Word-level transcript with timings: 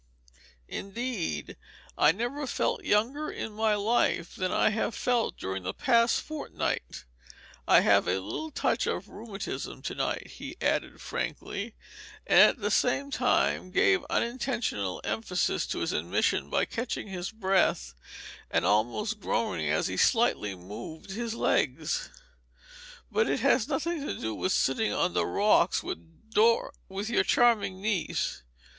Indeed, 0.67 1.57
I 1.95 2.11
never 2.11 2.47
felt 2.47 2.83
younger 2.83 3.29
in 3.29 3.51
my 3.51 3.75
life 3.75 4.35
than 4.35 4.51
I 4.51 4.71
have 4.71 4.95
felt 4.95 5.37
during 5.37 5.61
the 5.61 5.75
past 5.75 6.21
fortnight. 6.21 7.05
I 7.67 7.81
have 7.81 8.07
a 8.07 8.19
little 8.19 8.49
touch 8.49 8.87
of 8.87 9.09
rheumatism 9.09 9.83
to 9.83 9.93
night," 9.93 10.25
he 10.25 10.57
added, 10.59 11.01
frankly, 11.01 11.75
and 12.25 12.39
at 12.39 12.57
the 12.57 12.71
same 12.71 13.11
time 13.11 13.69
gave 13.69 14.03
unintentional 14.09 15.01
emphasis 15.03 15.67
to 15.67 15.81
his 15.81 15.93
admission 15.93 16.49
by 16.49 16.65
catching 16.65 17.07
his 17.09 17.29
breath 17.29 17.93
and 18.49 18.65
almost 18.65 19.19
groaning 19.19 19.69
as 19.69 19.85
he 19.85 19.97
slightly 19.97 20.55
moved 20.55 21.11
his 21.11 21.35
legs, 21.35 22.09
"but 23.11 23.29
it 23.29 23.41
has 23.41 23.67
nothing 23.67 24.01
to 24.03 24.17
do 24.19 24.33
with 24.33 24.51
sitting 24.51 24.91
on 24.91 25.13
the 25.13 25.27
rocks 25.27 25.83
with 25.83 26.31
Dor 26.33 26.73
with 26.89 27.07
your 27.07 27.23
charming 27.23 27.79
niece. 27.79 28.41